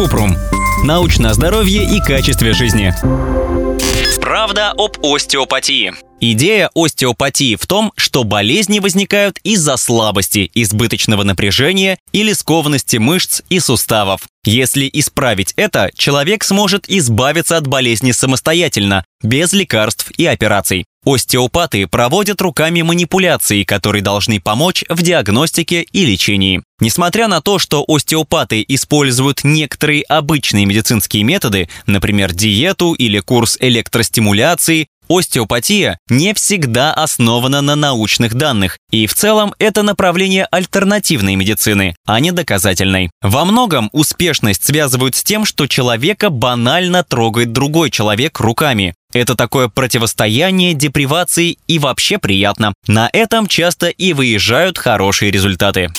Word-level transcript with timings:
Купрум. 0.00 0.34
Научное 0.82 1.34
здоровье 1.34 1.84
и 1.84 2.00
качестве 2.00 2.54
жизни. 2.54 2.94
Правда 4.22 4.70
об 4.70 4.96
остеопатии. 5.04 5.92
Идея 6.22 6.70
остеопатии 6.74 7.56
в 7.56 7.66
том, 7.66 7.94
что 7.96 8.24
болезни 8.24 8.78
возникают 8.78 9.38
из-за 9.42 9.78
слабости, 9.78 10.50
избыточного 10.52 11.22
напряжения 11.22 11.96
или 12.12 12.34
скованности 12.34 12.98
мышц 12.98 13.40
и 13.48 13.58
суставов. 13.58 14.20
Если 14.44 14.90
исправить 14.92 15.54
это, 15.56 15.90
человек 15.96 16.44
сможет 16.44 16.84
избавиться 16.88 17.56
от 17.56 17.66
болезни 17.66 18.12
самостоятельно, 18.12 19.02
без 19.22 19.54
лекарств 19.54 20.10
и 20.18 20.26
операций. 20.26 20.84
Остеопаты 21.06 21.86
проводят 21.86 22.42
руками 22.42 22.82
манипуляции, 22.82 23.62
которые 23.64 24.02
должны 24.02 24.40
помочь 24.40 24.84
в 24.90 25.00
диагностике 25.00 25.86
и 25.90 26.04
лечении. 26.04 26.62
Несмотря 26.80 27.28
на 27.28 27.40
то, 27.40 27.58
что 27.58 27.82
остеопаты 27.88 28.62
используют 28.68 29.42
некоторые 29.42 30.02
обычные 30.02 30.66
медицинские 30.66 31.22
методы, 31.22 31.70
например, 31.86 32.34
диету 32.34 32.92
или 32.92 33.20
курс 33.20 33.56
электростимуляции, 33.60 34.88
остеопатия 35.10 35.98
не 36.08 36.32
всегда 36.32 36.94
основана 36.94 37.60
на 37.60 37.74
научных 37.74 38.34
данных, 38.34 38.78
и 38.90 39.06
в 39.06 39.14
целом 39.14 39.54
это 39.58 39.82
направление 39.82 40.46
альтернативной 40.50 41.34
медицины, 41.34 41.96
а 42.06 42.20
не 42.20 42.30
доказательной. 42.32 43.10
Во 43.20 43.44
многом 43.44 43.90
успешность 43.92 44.64
связывают 44.64 45.16
с 45.16 45.24
тем, 45.24 45.44
что 45.44 45.66
человека 45.66 46.30
банально 46.30 47.02
трогает 47.02 47.52
другой 47.52 47.90
человек 47.90 48.38
руками. 48.40 48.94
Это 49.12 49.34
такое 49.34 49.68
противостояние 49.68 50.72
депривации 50.72 51.58
и 51.66 51.78
вообще 51.80 52.18
приятно. 52.18 52.72
На 52.86 53.10
этом 53.12 53.48
часто 53.48 53.88
и 53.88 54.12
выезжают 54.12 54.78
хорошие 54.78 55.32
результаты. 55.32 55.90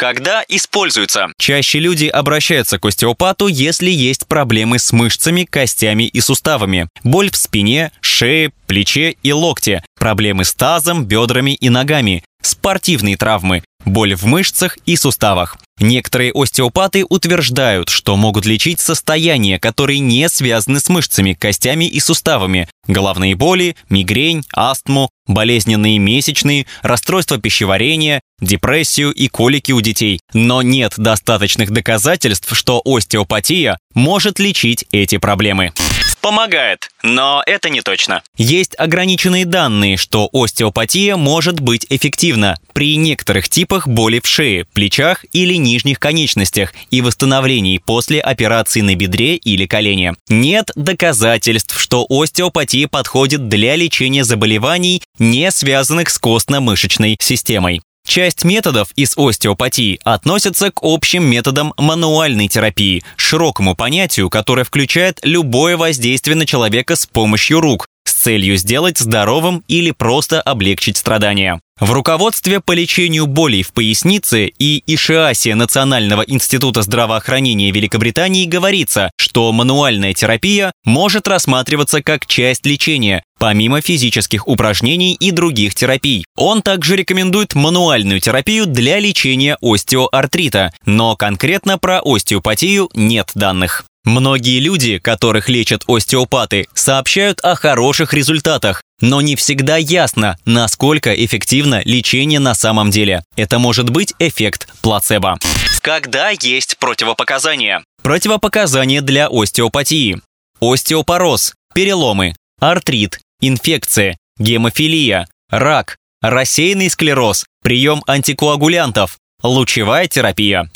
Когда 0.00 0.42
используется? 0.48 1.26
Чаще 1.38 1.78
люди 1.78 2.06
обращаются 2.06 2.78
к 2.78 2.86
остеопату, 2.86 3.48
если 3.48 3.90
есть 3.90 4.26
проблемы 4.26 4.78
с 4.78 4.94
мышцами, 4.94 5.44
костями 5.44 6.04
и 6.04 6.22
суставами. 6.22 6.88
Боль 7.04 7.30
в 7.30 7.36
спине, 7.36 7.92
шее, 8.00 8.50
плече 8.66 9.16
и 9.22 9.32
локте. 9.34 9.84
Проблемы 9.98 10.46
с 10.46 10.54
тазом, 10.54 11.04
бедрами 11.04 11.50
и 11.50 11.68
ногами. 11.68 12.24
Спортивные 12.40 13.18
травмы. 13.18 13.62
Боль 13.90 14.14
в 14.14 14.24
мышцах 14.24 14.78
и 14.86 14.94
суставах. 14.94 15.58
Некоторые 15.80 16.30
остеопаты 16.32 17.04
утверждают, 17.08 17.88
что 17.88 18.16
могут 18.16 18.46
лечить 18.46 18.78
состояния, 18.78 19.58
которые 19.58 19.98
не 19.98 20.28
связаны 20.28 20.78
с 20.78 20.88
мышцами, 20.88 21.32
костями 21.32 21.86
и 21.86 21.98
суставами. 21.98 22.68
Головные 22.86 23.34
боли, 23.34 23.74
мигрень, 23.88 24.44
астму, 24.54 25.10
болезненные 25.26 25.98
месячные, 25.98 26.66
расстройство 26.82 27.38
пищеварения, 27.38 28.20
депрессию 28.40 29.12
и 29.12 29.26
колики 29.26 29.72
у 29.72 29.80
детей. 29.80 30.20
Но 30.34 30.62
нет 30.62 30.94
достаточных 30.96 31.72
доказательств, 31.72 32.56
что 32.56 32.80
остеопатия 32.84 33.76
может 33.94 34.38
лечить 34.38 34.84
эти 34.92 35.16
проблемы 35.16 35.72
помогает, 36.20 36.90
но 37.02 37.42
это 37.46 37.70
не 37.70 37.82
точно. 37.82 38.22
Есть 38.36 38.74
ограниченные 38.78 39.44
данные, 39.44 39.96
что 39.96 40.28
остеопатия 40.32 41.16
может 41.16 41.60
быть 41.60 41.86
эффективна 41.88 42.58
при 42.72 42.96
некоторых 42.96 43.48
типах 43.48 43.88
боли 43.88 44.20
в 44.22 44.26
шее, 44.26 44.64
плечах 44.72 45.24
или 45.32 45.54
нижних 45.54 45.98
конечностях 45.98 46.72
и 46.90 47.00
восстановлении 47.00 47.78
после 47.78 48.20
операции 48.20 48.80
на 48.80 48.94
бедре 48.94 49.36
или 49.36 49.66
колене. 49.66 50.14
Нет 50.28 50.70
доказательств, 50.74 51.78
что 51.80 52.06
остеопатия 52.08 52.88
подходит 52.88 53.48
для 53.48 53.76
лечения 53.76 54.24
заболеваний, 54.24 55.02
не 55.18 55.50
связанных 55.50 56.10
с 56.10 56.18
костно-мышечной 56.18 57.16
системой. 57.20 57.82
Часть 58.10 58.42
методов 58.42 58.90
из 58.96 59.16
остеопатии 59.16 60.00
относятся 60.02 60.72
к 60.72 60.80
общим 60.82 61.22
методам 61.22 61.74
мануальной 61.76 62.48
терапии, 62.48 63.04
широкому 63.14 63.76
понятию, 63.76 64.28
которое 64.28 64.64
включает 64.64 65.20
любое 65.22 65.76
воздействие 65.76 66.36
на 66.36 66.44
человека 66.44 66.96
с 66.96 67.06
помощью 67.06 67.60
рук, 67.60 67.86
с 68.04 68.14
целью 68.14 68.56
сделать 68.56 68.98
здоровым 68.98 69.62
или 69.68 69.92
просто 69.92 70.42
облегчить 70.42 70.96
страдания. 70.96 71.60
В 71.78 71.92
руководстве 71.92 72.60
по 72.60 72.72
лечению 72.72 73.26
болей 73.26 73.62
в 73.62 73.72
пояснице 73.72 74.52
и 74.58 74.82
ИШИАСе 74.86 75.54
Национального 75.54 76.20
института 76.20 76.82
здравоохранения 76.82 77.70
Великобритании 77.70 78.44
говорится, 78.44 79.10
что 79.16 79.50
мануальная 79.52 80.12
терапия 80.12 80.72
может 80.84 81.26
рассматриваться 81.26 82.02
как 82.02 82.26
часть 82.26 82.66
лечения, 82.66 83.22
помимо 83.40 83.80
физических 83.80 84.46
упражнений 84.46 85.14
и 85.14 85.30
других 85.30 85.74
терапий. 85.74 86.26
Он 86.36 86.60
также 86.60 86.94
рекомендует 86.94 87.54
мануальную 87.54 88.20
терапию 88.20 88.66
для 88.66 89.00
лечения 89.00 89.56
остеоартрита, 89.62 90.72
но 90.84 91.16
конкретно 91.16 91.78
про 91.78 92.00
остеопатию 92.04 92.90
нет 92.94 93.30
данных. 93.34 93.84
Многие 94.04 94.60
люди, 94.60 94.98
которых 94.98 95.48
лечат 95.48 95.84
остеопаты, 95.86 96.66
сообщают 96.74 97.40
о 97.40 97.54
хороших 97.54 98.12
результатах, 98.12 98.82
но 99.00 99.22
не 99.22 99.36
всегда 99.36 99.78
ясно, 99.78 100.36
насколько 100.44 101.12
эффективно 101.12 101.80
лечение 101.84 102.40
на 102.40 102.54
самом 102.54 102.90
деле. 102.90 103.24
Это 103.36 103.58
может 103.58 103.88
быть 103.88 104.14
эффект 104.18 104.68
плацебо. 104.82 105.38
Когда 105.80 106.30
есть 106.30 106.76
противопоказания? 106.78 107.82
Противопоказания 108.02 109.00
для 109.00 109.28
остеопатии. 109.30 110.20
Остеопороз, 110.60 111.54
переломы, 111.74 112.34
артрит, 112.58 113.18
инфекция, 113.40 114.16
гемофилия, 114.38 115.28
рак, 115.50 115.96
рассеянный 116.22 116.90
склероз, 116.90 117.46
прием 117.62 118.02
антикоагулянтов, 118.06 119.18
лучевая 119.42 120.06
терапия 120.06 120.70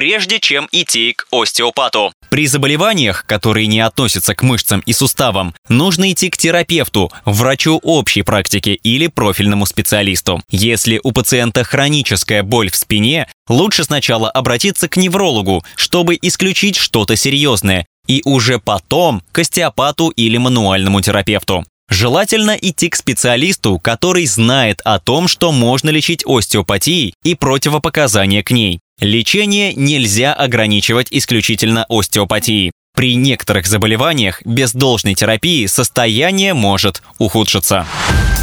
прежде 0.00 0.40
чем 0.40 0.66
идти 0.72 1.12
к 1.12 1.26
остеопату. 1.30 2.12
При 2.30 2.46
заболеваниях, 2.46 3.26
которые 3.26 3.66
не 3.66 3.80
относятся 3.80 4.34
к 4.34 4.42
мышцам 4.42 4.80
и 4.86 4.94
суставам, 4.94 5.54
нужно 5.68 6.10
идти 6.10 6.30
к 6.30 6.38
терапевту, 6.38 7.12
врачу 7.26 7.78
общей 7.82 8.22
практики 8.22 8.70
или 8.82 9.08
профильному 9.08 9.66
специалисту. 9.66 10.42
Если 10.50 11.00
у 11.02 11.12
пациента 11.12 11.64
хроническая 11.64 12.42
боль 12.42 12.70
в 12.70 12.76
спине, 12.76 13.28
лучше 13.46 13.84
сначала 13.84 14.30
обратиться 14.30 14.88
к 14.88 14.96
неврологу, 14.96 15.64
чтобы 15.76 16.18
исключить 16.22 16.76
что-то 16.76 17.14
серьезное, 17.14 17.84
и 18.06 18.22
уже 18.24 18.58
потом 18.58 19.22
к 19.32 19.40
остеопату 19.40 20.08
или 20.08 20.38
мануальному 20.38 21.02
терапевту. 21.02 21.66
Желательно 21.90 22.52
идти 22.52 22.88
к 22.88 22.96
специалисту, 22.96 23.78
который 23.78 24.24
знает 24.26 24.80
о 24.84 25.00
том, 25.00 25.26
что 25.26 25.50
можно 25.50 25.90
лечить 25.90 26.24
остеопатией 26.24 27.14
и 27.24 27.34
противопоказания 27.34 28.42
к 28.44 28.52
ней. 28.52 28.78
Лечение 29.00 29.74
нельзя 29.74 30.32
ограничивать 30.32 31.08
исключительно 31.10 31.84
остеопатией. 31.88 32.72
При 32.94 33.14
некоторых 33.14 33.66
заболеваниях 33.66 34.44
без 34.44 34.72
должной 34.72 35.14
терапии 35.14 35.66
состояние 35.66 36.54
может 36.54 37.02
ухудшиться. 37.18 37.86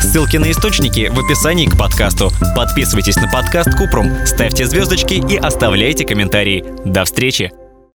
Ссылки 0.02 0.38
на 0.38 0.52
источники 0.52 1.10
в 1.12 1.20
описании 1.20 1.68
к 1.68 1.78
подкасту. 1.78 2.32
Подписывайтесь 2.56 3.18
на 3.18 3.30
подкаст 3.30 3.76
Купрум, 3.78 4.26
ставьте 4.26 4.66
звездочки 4.66 5.16
и 5.16 5.38
оставляйте 5.38 6.06
комментарии. 6.06 6.66
До 6.86 7.06
встречи! 7.06 7.52